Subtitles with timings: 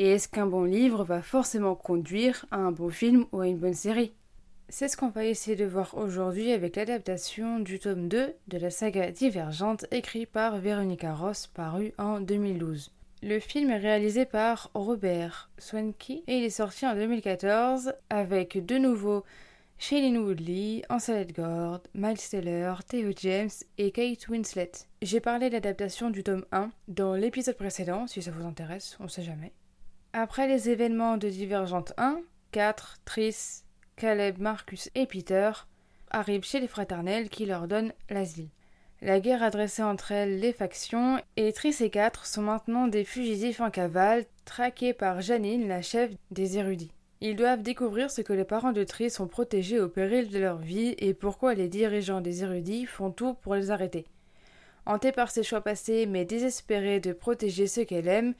[0.00, 3.58] Et est-ce qu'un bon livre va forcément conduire à un bon film ou à une
[3.58, 4.12] bonne série?
[4.68, 8.70] C'est ce qu'on va essayer de voir aujourd'hui avec l'adaptation du tome 2 de la
[8.70, 12.92] saga Divergente écrit par Veronica Ross paru en 2012.
[13.22, 18.78] Le film est réalisé par Robert Swanke et il est sorti en 2014 avec de
[18.78, 19.24] nouveau
[19.78, 24.70] Shailene Woodley, Ansel Gord, Miles Taylor, Theo James et Kate Winslet.
[25.02, 29.08] J'ai parlé de l'adaptation du tome 1 dans l'épisode précédent, si ça vous intéresse, on
[29.08, 29.52] sait jamais.
[30.20, 32.18] Après les événements de Divergente 1,
[32.50, 33.62] 4, Tris,
[33.94, 35.52] Caleb, Marcus et Peter
[36.10, 38.48] arrivent chez les fraternels qui leur donnent l'asile.
[39.00, 43.04] La guerre a dressé entre elles les factions et Tris et Quatre sont maintenant des
[43.04, 46.90] fugitifs en cavale, traqués par Janine, la chef des érudits.
[47.20, 50.58] Ils doivent découvrir ce que les parents de Tris ont protégé au péril de leur
[50.58, 54.04] vie et pourquoi les dirigeants des érudits font tout pour les arrêter.
[54.84, 58.34] Hantée par ses choix passés mais désespérée de protéger ceux qu'elle aime,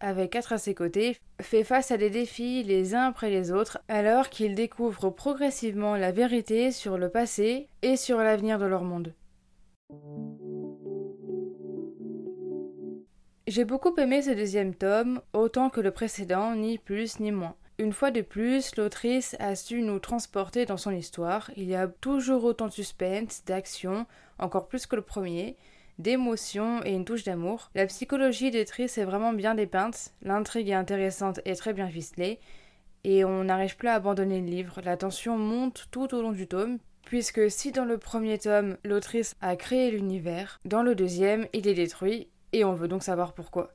[0.00, 3.78] Avec quatre à ses côtés, fait face à des défis les uns après les autres
[3.88, 9.14] alors qu'ils découvrent progressivement la vérité sur le passé et sur l'avenir de leur monde.
[13.46, 17.56] J'ai beaucoup aimé ce deuxième tome, autant que le précédent, ni plus ni moins.
[17.78, 21.50] Une fois de plus, l'autrice a su nous transporter dans son histoire.
[21.56, 24.06] Il y a toujours autant de suspense, d'action,
[24.38, 25.56] encore plus que le premier,
[26.00, 27.70] d'émotion et une touche d'amour.
[27.74, 32.40] La psychologie de Tris est vraiment bien dépeinte, l'intrigue est intéressante et très bien ficelée,
[33.04, 34.80] et on n'arrive plus à abandonner le livre.
[34.84, 39.34] La tension monte tout au long du tome, puisque si dans le premier tome, l'autrice
[39.40, 43.72] a créé l'univers, dans le deuxième, il est détruit, et on veut donc savoir pourquoi.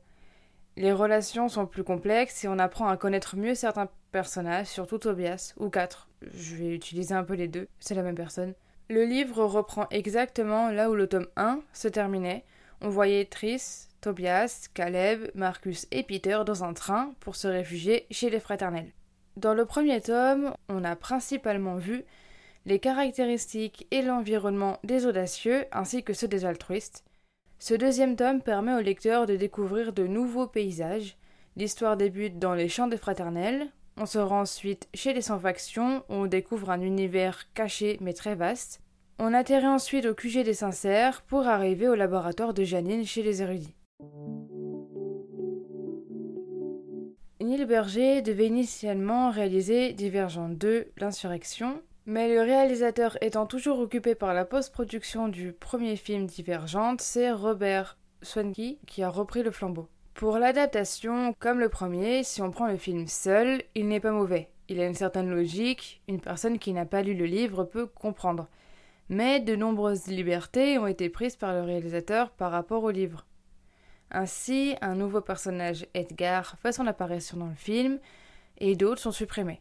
[0.78, 5.54] Les relations sont plus complexes et on apprend à connaître mieux certains personnages, surtout Tobias,
[5.58, 6.10] ou quatre.
[6.22, 8.54] Je vais utiliser un peu les deux, c'est la même personne.
[8.88, 12.46] Le livre reprend exactement là où le tome 1 se terminait.
[12.82, 18.30] On voyait Tris, Tobias, Caleb, Marcus et Peter dans un train pour se réfugier chez
[18.30, 18.92] les fraternels.
[19.38, 22.04] Dans le premier tome, on a principalement vu
[22.68, 27.04] les caractéristiques et l'environnement des audacieux ainsi que ceux des altruistes.
[27.58, 31.18] Ce deuxième tome permet au lecteur de découvrir de nouveaux paysages.
[31.56, 36.14] L'histoire débute dans les champs des fraternels, on se rend ensuite chez les sans-factions, où
[36.14, 38.82] on découvre un univers caché mais très vaste.
[39.20, 43.42] On atterrit ensuite au QG des sincères pour arriver au laboratoire de Janine chez les
[43.42, 43.76] érudits.
[47.40, 54.34] Neil Berger devait initialement réaliser Divergent 2, l'insurrection, mais le réalisateur étant toujours occupé par
[54.34, 59.88] la post-production du premier film Divergente, c'est Robert Swanke qui a repris le flambeau.
[60.16, 64.48] Pour l'adaptation, comme le premier, si on prend le film seul, il n'est pas mauvais.
[64.70, 68.48] Il a une certaine logique, une personne qui n'a pas lu le livre peut comprendre.
[69.10, 73.26] Mais de nombreuses libertés ont été prises par le réalisateur par rapport au livre.
[74.10, 78.00] Ainsi, un nouveau personnage, Edgar, fait son apparition dans le film,
[78.60, 79.60] et d'autres sont supprimés.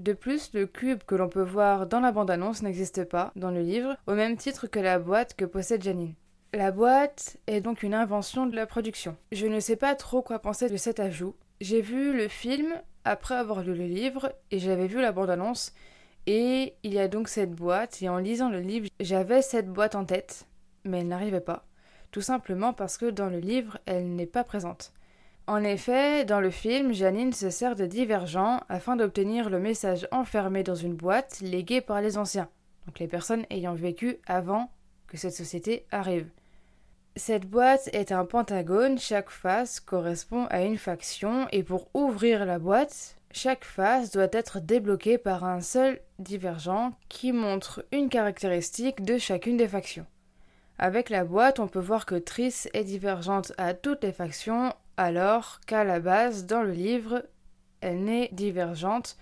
[0.00, 3.62] De plus, le cube que l'on peut voir dans la bande-annonce n'existe pas dans le
[3.62, 6.14] livre, au même titre que la boîte que possède Janine.
[6.54, 9.18] La boîte est donc une invention de la production.
[9.32, 11.36] Je ne sais pas trop quoi penser de cet ajout.
[11.60, 12.72] J'ai vu le film
[13.04, 15.74] après avoir lu le livre et j'avais vu la bande-annonce
[16.26, 19.94] et il y a donc cette boîte et en lisant le livre j'avais cette boîte
[19.94, 20.46] en tête
[20.84, 21.66] mais elle n'arrivait pas.
[22.12, 24.94] Tout simplement parce que dans le livre elle n'est pas présente.
[25.46, 30.62] En effet, dans le film, Janine se sert de divergents afin d'obtenir le message enfermé
[30.62, 32.48] dans une boîte léguée par les anciens,
[32.86, 34.70] donc les personnes ayant vécu avant
[35.08, 36.28] que cette société arrive.
[37.18, 42.60] Cette boîte est un pentagone, chaque face correspond à une faction et pour ouvrir la
[42.60, 49.18] boîte, chaque face doit être débloquée par un seul divergent qui montre une caractéristique de
[49.18, 50.06] chacune des factions.
[50.78, 55.58] Avec la boîte, on peut voir que Triss est divergente à toutes les factions, alors
[55.66, 57.24] qu'à la base, dans le livre,
[57.80, 59.16] elle n'est divergente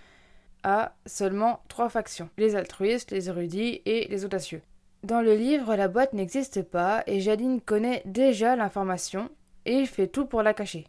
[0.61, 4.61] à seulement trois factions les altruistes, les érudits et les audacieux.
[5.07, 9.29] Dans le livre, la boîte n'existe pas et Jadine connaît déjà l'information
[9.65, 10.85] et il fait tout pour la cacher.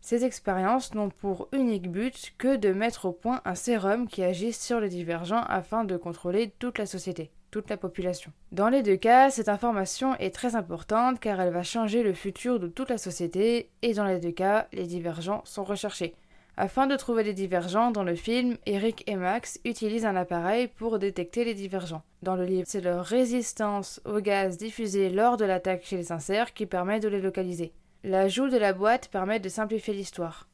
[0.00, 4.58] Ces expériences n'ont pour unique but que de mettre au point un sérum qui agisse
[4.58, 7.32] sur les divergents afin de contrôler toute la société.
[7.50, 8.32] toute la population.
[8.52, 12.60] Dans les deux cas, cette information est très importante car elle va changer le futur
[12.60, 16.14] de toute la société et dans les deux cas, les divergents sont recherchés.
[16.62, 20.98] Afin de trouver les divergents dans le film, Eric et Max utilisent un appareil pour
[20.98, 22.02] détecter les divergents.
[22.22, 26.52] Dans le livre, c'est leur résistance au gaz diffusé lors de l'attaque chez les inserts
[26.52, 27.72] qui permet de les localiser.
[28.04, 30.50] L'ajout de la boîte permet de simplifier l'histoire.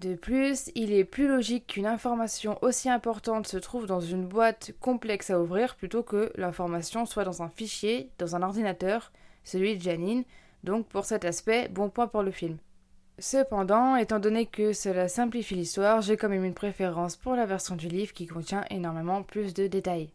[0.00, 4.72] De plus, il est plus logique qu'une information aussi importante se trouve dans une boîte
[4.80, 9.12] complexe à ouvrir plutôt que l'information soit dans un fichier, dans un ordinateur,
[9.42, 10.24] celui de Janine,
[10.62, 12.56] donc pour cet aspect, bon point pour le film.
[13.18, 17.76] Cependant, étant donné que cela simplifie l'histoire, j'ai quand même une préférence pour la version
[17.76, 20.10] du livre qui contient énormément plus de détails.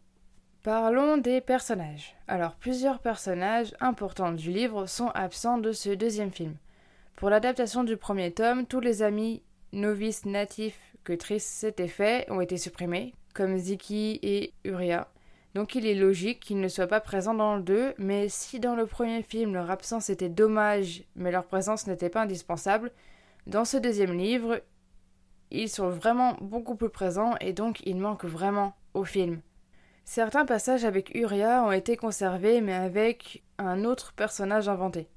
[0.62, 2.14] Parlons des personnages.
[2.28, 6.54] Alors, plusieurs personnages importants du livre sont absents de ce deuxième film.
[7.16, 9.42] Pour l'adaptation du premier tome, tous les amis
[9.72, 15.08] novices natifs que Triss s'était fait ont été supprimés, comme Ziki et Uria.
[15.54, 18.76] Donc il est logique qu'ils ne soient pas présents dans le 2, mais si dans
[18.76, 22.92] le premier film leur absence était dommage, mais leur présence n'était pas indispensable,
[23.46, 24.60] dans ce deuxième livre,
[25.50, 29.40] ils sont vraiment beaucoup plus présents et donc ils manquent vraiment au film.
[30.04, 35.08] Certains passages avec Uria ont été conservés mais avec un autre personnage inventé.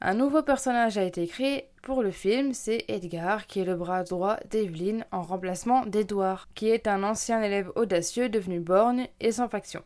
[0.00, 4.04] Un nouveau personnage a été créé pour le film, c'est Edgar, qui est le bras
[4.04, 9.48] droit d'Evelyn en remplacement d'Edouard, qui est un ancien élève audacieux devenu borgne et sans
[9.48, 9.82] faction.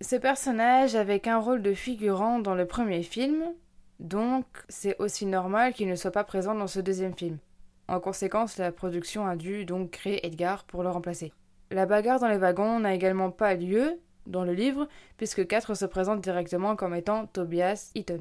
[0.00, 3.44] Ce personnage avait un rôle de figurant dans le premier film,
[3.98, 7.38] donc c'est aussi normal qu'il ne soit pas présent dans ce deuxième film.
[7.88, 11.32] En conséquence, la production a dû donc créer Edgar pour le remplacer.
[11.70, 15.86] La bagarre dans les wagons n'a également pas lieu dans le livre, puisque 4 se
[15.86, 18.20] présente directement comme étant Tobias Eaton.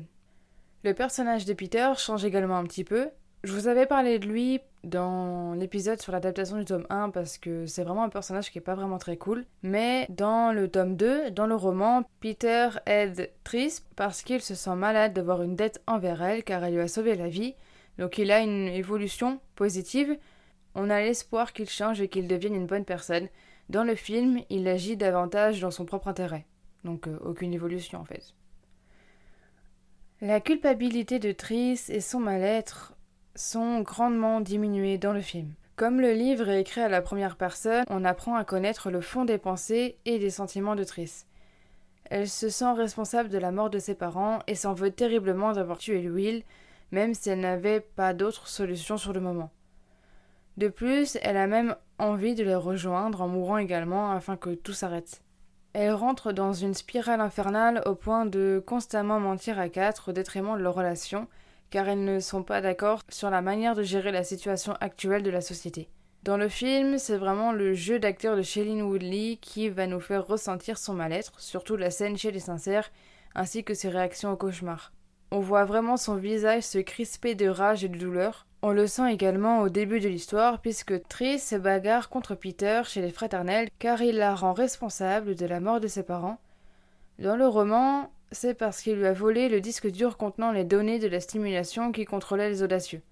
[0.86, 3.10] Le personnage de Peter change également un petit peu.
[3.44, 7.66] Je vous avais parlé de lui dans l'épisode sur l'adaptation du tome 1 parce que
[7.66, 9.46] c'est vraiment un personnage qui est pas vraiment très cool.
[9.64, 14.76] Mais dans le tome 2, dans le roman, Peter aide Tris parce qu'il se sent
[14.76, 17.56] malade d'avoir une dette envers elle car elle lui a sauvé la vie.
[17.98, 20.16] Donc il a une évolution positive.
[20.76, 23.28] On a l'espoir qu'il change et qu'il devienne une bonne personne.
[23.70, 26.46] Dans le film, il agit davantage dans son propre intérêt.
[26.84, 28.36] Donc euh, aucune évolution en fait.
[30.22, 32.94] La culpabilité de Triss et son mal-être
[33.36, 35.52] sont grandement diminuées dans le film.
[35.76, 39.26] Comme le livre est écrit à la première personne, on apprend à connaître le fond
[39.26, 41.28] des pensées et des sentiments de Triss.
[42.06, 45.80] Elle se sent responsable de la mort de ses parents et s'en veut terriblement d'avoir
[45.80, 46.44] tué Will,
[46.92, 49.52] même si elle n'avait pas d'autre solution sur le moment.
[50.56, 54.72] De plus, elle a même envie de les rejoindre en mourant également afin que tout
[54.72, 55.25] s'arrête.
[55.78, 60.58] Elle rentre dans une spirale infernale au point de constamment mentir à quatre au détriment
[60.58, 61.28] de leur relation,
[61.70, 65.30] car elles ne sont pas d'accord sur la manière de gérer la situation actuelle de
[65.30, 65.90] la société.
[66.24, 70.26] Dans le film, c'est vraiment le jeu d'acteur de Shailene Woodley qui va nous faire
[70.26, 72.90] ressentir son mal-être, surtout la scène chez les sincères,
[73.36, 74.94] ainsi que ses réactions au cauchemar.
[75.32, 79.14] On voit vraiment son visage se crisper de rage et de douleur, on le sent
[79.14, 84.02] également au début de l'histoire puisque Triss se bagarre contre Peter chez les fraternels car
[84.02, 86.40] il la rend responsable de la mort de ses parents.
[87.20, 90.98] Dans le roman, c'est parce qu'il lui a volé le disque dur contenant les données
[90.98, 93.04] de la stimulation qui contrôlait les audacieux.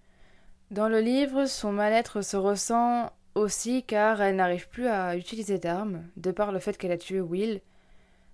[0.72, 6.02] Dans le livre, son mal-être se ressent aussi car elle n'arrive plus à utiliser d'armes,
[6.18, 7.62] de par le fait qu'elle a tué Will.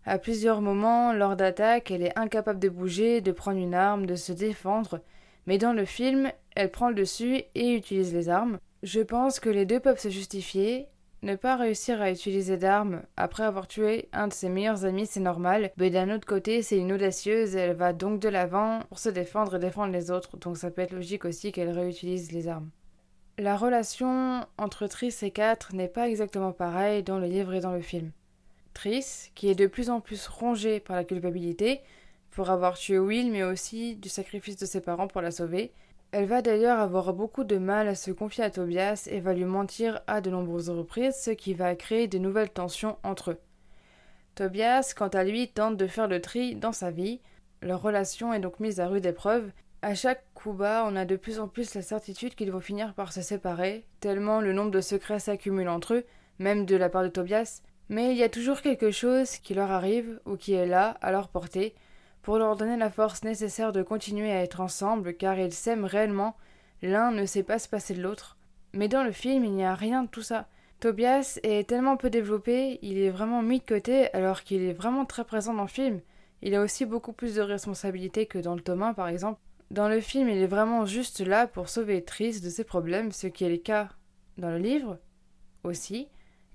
[0.10, 4.16] À plusieurs moments, lors d'attaques, elle est incapable de bouger, de prendre une arme, de
[4.16, 5.02] se défendre,
[5.46, 8.58] mais dans le film, elle prend le dessus et utilise les armes.
[8.82, 10.88] Je pense que les deux peuvent se justifier.
[11.22, 15.20] Ne pas réussir à utiliser d'armes après avoir tué un de ses meilleurs amis, c'est
[15.20, 19.10] normal, mais d'un autre côté, c'est une audacieuse elle va donc de l'avant pour se
[19.10, 22.72] défendre et défendre les autres, donc ça peut être logique aussi qu'elle réutilise les armes.
[23.38, 27.74] La relation entre Triss et Kat n'est pas exactement pareille dans le livre et dans
[27.74, 28.10] le film.
[29.36, 31.82] Qui est de plus en plus rongée par la culpabilité,
[32.32, 35.74] pour avoir tué Will, mais aussi du sacrifice de ses parents pour la sauver.
[36.12, 39.44] Elle va d'ailleurs avoir beaucoup de mal à se confier à Tobias et va lui
[39.44, 43.38] mentir à de nombreuses reprises, ce qui va créer de nouvelles tensions entre eux.
[44.36, 47.20] Tobias, quant à lui, tente de faire le tri dans sa vie.
[47.62, 49.52] Leur relation est donc mise à rude épreuve.
[49.82, 52.94] À chaque coup bas, on a de plus en plus la certitude qu'ils vont finir
[52.94, 56.06] par se séparer, tellement le nombre de secrets s'accumule entre eux,
[56.38, 57.62] même de la part de Tobias.
[57.90, 61.12] Mais il y a toujours quelque chose qui leur arrive ou qui est là, à
[61.12, 61.74] leur portée,
[62.22, 66.36] pour leur donner la force nécessaire de continuer à être ensemble, car ils s'aiment réellement,
[66.82, 68.38] l'un ne sait pas se passer de l'autre.
[68.74, 70.48] Mais dans le film, il n'y a rien de tout ça.
[70.80, 75.06] Tobias est tellement peu développé, il est vraiment mis de côté alors qu'il est vraiment
[75.06, 76.00] très présent dans le film.
[76.42, 79.42] Il a aussi beaucoup plus de responsabilités que dans le tome 1 par exemple.
[79.72, 83.28] Dans le film, il est vraiment juste là pour sauver Triss de ses problèmes, ce
[83.28, 83.90] qui est le cas
[84.38, 84.98] dans le livre
[85.64, 86.08] aussi,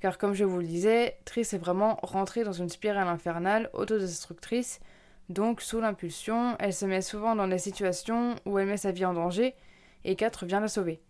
[0.05, 4.81] car comme je vous le disais, Triss est vraiment rentrée dans une spirale infernale autodestructrice,
[5.31, 9.07] donc sous l'impulsion, elle se met souvent dans des situations où elle met sa vie
[9.07, 9.55] en danger,
[10.05, 11.01] et 4 vient la sauver.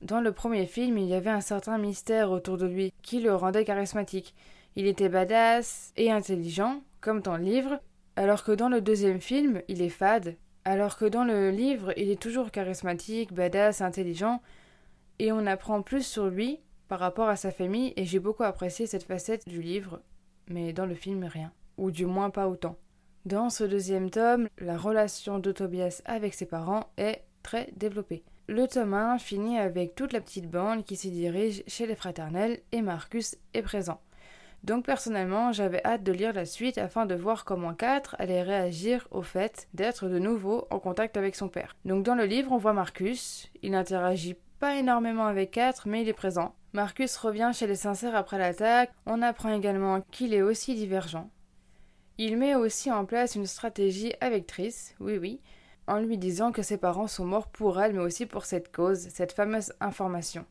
[0.00, 3.34] Dans le premier film, il y avait un certain mystère autour de lui qui le
[3.34, 4.34] rendait charismatique.
[4.76, 7.80] Il était badass et intelligent, comme dans le livre,
[8.16, 12.08] alors que dans le deuxième film, il est fade, alors que dans le livre, il
[12.08, 14.40] est toujours charismatique, badass, intelligent,
[15.18, 16.60] et on apprend plus sur lui
[16.92, 20.02] par rapport à sa famille, et j'ai beaucoup apprécié cette facette du livre,
[20.48, 22.76] mais dans le film, rien, ou du moins pas autant.
[23.24, 28.24] Dans ce deuxième tome, la relation de Tobias avec ses parents est très développée.
[28.46, 32.60] Le tome 1 finit avec toute la petite bande qui s'y dirige chez les fraternels
[32.72, 34.02] et Marcus est présent.
[34.62, 39.08] Donc personnellement, j'avais hâte de lire la suite afin de voir comment 4 allait réagir
[39.12, 41.74] au fait d'être de nouveau en contact avec son père.
[41.86, 46.08] Donc dans le livre, on voit Marcus, il n'interagit pas énormément avec 4, mais il
[46.08, 46.54] est présent.
[46.72, 51.28] Marcus revient chez les sincères après l'attaque, on apprend également qu'il est aussi divergent.
[52.16, 55.40] Il met aussi en place une stratégie avec Triss, oui oui,
[55.88, 59.08] en lui disant que ses parents sont morts pour elle mais aussi pour cette cause,
[59.08, 60.46] cette fameuse information.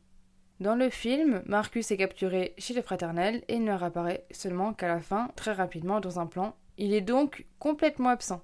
[0.60, 5.00] Dans le film, Marcus est capturé chez les fraternels et ne réapparaît seulement qu'à la
[5.00, 6.54] fin, très rapidement, dans un plan.
[6.76, 8.42] Il est donc complètement absent.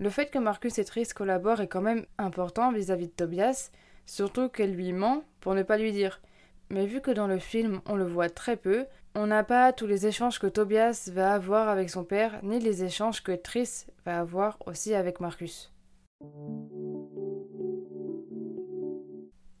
[0.00, 3.70] Le fait que Marcus et Triss collaborent est quand même important vis-à-vis de Tobias,
[4.08, 6.20] surtout qu'elle lui ment pour ne pas lui dire.
[6.70, 9.86] Mais vu que dans le film on le voit très peu, on n'a pas tous
[9.86, 14.20] les échanges que Tobias va avoir avec son père, ni les échanges que Triss va
[14.20, 15.72] avoir aussi avec Marcus.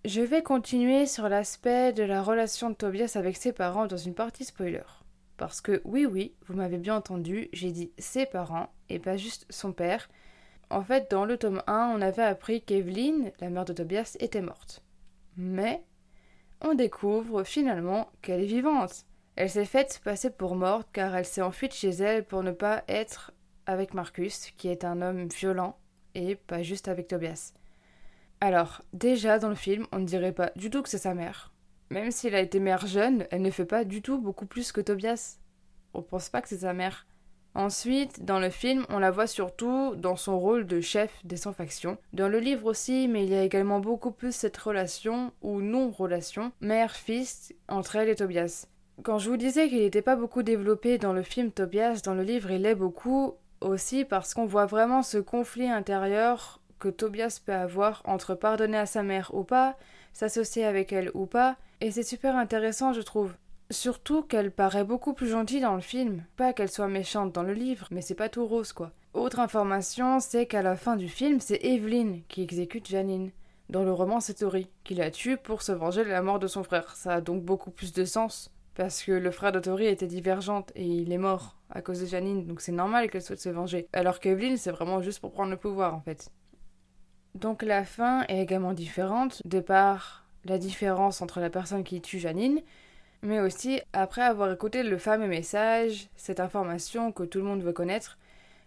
[0.04, 4.14] Je vais continuer sur l'aspect de la relation de Tobias avec ses parents dans une
[4.14, 4.84] partie spoiler.
[5.36, 9.46] Parce que oui, oui, vous m'avez bien entendu, j'ai dit ses parents et pas juste
[9.50, 10.08] son père.
[10.70, 14.42] En fait, dans le tome 1, on avait appris qu'Evelyn, la mère de Tobias, était
[14.42, 14.82] morte.
[15.36, 15.82] Mais
[16.60, 19.06] on découvre finalement qu'elle est vivante.
[19.36, 22.82] Elle s'est faite passer pour morte car elle s'est enfuie chez elle pour ne pas
[22.88, 23.32] être
[23.66, 25.78] avec Marcus, qui est un homme violent,
[26.14, 27.52] et pas juste avec Tobias.
[28.40, 31.52] Alors, déjà dans le film, on ne dirait pas du tout que c'est sa mère.
[31.90, 34.72] Même si elle a été mère jeune, elle ne fait pas du tout beaucoup plus
[34.72, 35.38] que Tobias.
[35.94, 37.06] On pense pas que c'est sa mère.
[37.58, 41.98] Ensuite, dans le film, on la voit surtout dans son rôle de chef des sans-factions.
[42.12, 46.52] Dans le livre aussi, mais il y a également beaucoup plus cette relation, ou non-relation,
[46.60, 48.68] mère-fils, entre elle et Tobias.
[49.02, 52.22] Quand je vous disais qu'il n'était pas beaucoup développé dans le film Tobias, dans le
[52.22, 57.52] livre il l'est beaucoup aussi parce qu'on voit vraiment ce conflit intérieur que Tobias peut
[57.52, 59.76] avoir entre pardonner à sa mère ou pas,
[60.12, 63.34] s'associer avec elle ou pas, et c'est super intéressant je trouve.
[63.70, 67.52] Surtout qu'elle paraît beaucoup plus gentille dans le film, pas qu'elle soit méchante dans le
[67.52, 68.92] livre, mais c'est pas tout rose quoi.
[69.12, 73.30] Autre information, c'est qu'à la fin du film, c'est Evelyn qui exécute Janine.
[73.68, 76.46] Dans le roman, c'est Tori qui la tue pour se venger de la mort de
[76.46, 76.96] son frère.
[76.96, 80.72] Ça a donc beaucoup plus de sens parce que le frère de Tori était divergente
[80.74, 83.86] et il est mort à cause de Janine, donc c'est normal qu'elle souhaite se venger.
[83.92, 86.30] Alors qu'Evelyn, c'est vraiment juste pour prendre le pouvoir en fait.
[87.34, 92.18] Donc la fin est également différente, de par la différence entre la personne qui tue
[92.18, 92.62] Janine,
[93.22, 97.72] mais aussi après avoir écouté le fameux message, cette information que tout le monde veut
[97.72, 98.18] connaître,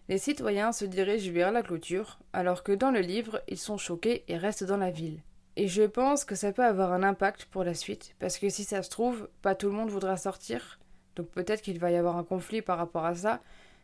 [0.09, 4.23] les citoyens se dirigent vers la clôture, alors que dans le livre, ils sont choqués
[4.27, 5.19] et restent dans la ville.
[5.55, 8.63] Et je pense que ça peut avoir un impact pour la suite, parce que si
[8.63, 10.79] ça se trouve, pas tout le monde voudra sortir,
[11.15, 13.41] donc peut-être qu'il va y avoir un conflit par rapport à ça,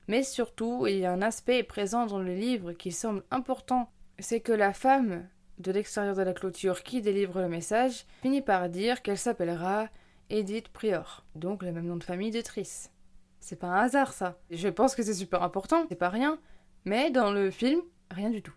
[0.08, 4.40] mais surtout, il y a un aspect présent dans le livre qui semble important, c'est
[4.40, 5.28] que la femme
[5.60, 9.90] de l'extérieur de la clôture qui délivre le message finit par dire qu'elle s'appellera
[10.30, 12.92] Edith Prior, donc le même nom de famille de Triss.
[13.40, 14.38] C'est pas un hasard ça.
[14.52, 16.38] Je pense que c'est super important, c'est pas rien,
[16.84, 17.80] mais dans le film,
[18.12, 18.54] rien du tout.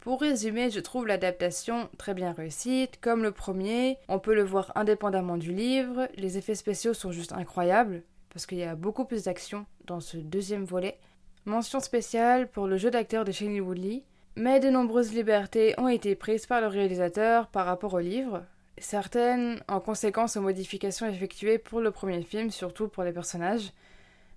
[0.00, 2.88] Pour résumer, je trouve l'adaptation très bien réussie.
[3.00, 6.08] Comme le premier, on peut le voir indépendamment du livre.
[6.16, 10.16] Les effets spéciaux sont juste incroyables, parce qu'il y a beaucoup plus d'action dans ce
[10.16, 10.98] deuxième volet.
[11.44, 14.02] Mention spéciale pour le jeu d'acteur de Shane Woodley.
[14.34, 18.44] Mais de nombreuses libertés ont été prises par le réalisateur par rapport au livre,
[18.78, 23.72] certaines en conséquence aux modifications effectuées pour le premier film, surtout pour les personnages.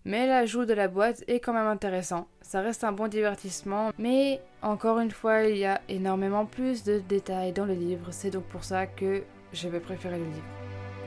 [0.05, 2.27] Mais l'ajout de la boîte est quand même intéressant.
[2.41, 7.00] Ça reste un bon divertissement, mais encore une fois, il y a énormément plus de
[7.00, 8.08] détails dans le livre.
[8.12, 10.48] C'est donc pour ça que je vais préférer le livre.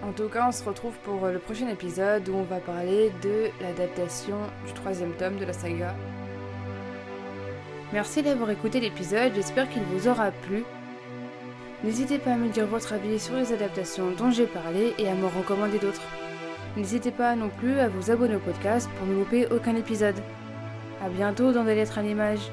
[0.03, 3.49] En tout cas, on se retrouve pour le prochain épisode où on va parler de
[3.63, 4.37] l'adaptation
[4.67, 5.95] du troisième tome de la saga.
[7.93, 10.65] Merci d'avoir écouté l'épisode, j'espère qu'il vous aura plu.
[11.85, 15.15] N'hésitez pas à me dire votre avis sur les adaptations dont j'ai parlé et à
[15.15, 16.03] me recommander d'autres.
[16.77, 20.15] N'hésitez pas non plus à vous abonner au podcast pour ne louper aucun épisode.
[21.05, 22.51] A bientôt dans des lettres à l'image.